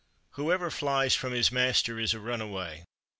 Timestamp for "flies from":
0.71-1.31